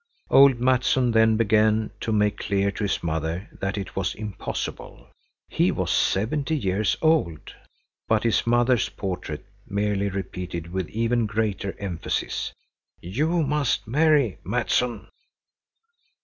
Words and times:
Old 0.31 0.57
Mattsson 0.59 1.11
then 1.11 1.37
began 1.37 1.91
to 1.99 2.11
make 2.11 2.39
clear 2.39 2.71
to 2.71 2.83
his 2.85 3.03
mother 3.03 3.47
that 3.59 3.77
it 3.77 3.95
was 3.95 4.15
impossible. 4.15 5.07
He 5.47 5.69
was 5.71 5.91
seventy 5.91 6.57
years 6.57 6.97
old.—But 7.03 8.23
his 8.23 8.47
mother's 8.47 8.89
portrait 8.89 9.45
merely 9.67 10.09
repeated 10.09 10.73
with 10.73 10.89
even 10.89 11.27
greater 11.27 11.75
emphasis: 11.77 12.51
"You 12.99 13.43
must 13.43 13.87
marry, 13.87 14.39
Mattsson." 14.43 15.07